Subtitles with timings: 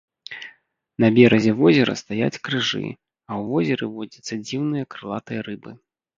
[1.03, 5.71] На беразе возера стаяць крыжы, а ў возеры водзяцца дзіўныя крылатыя рыбы.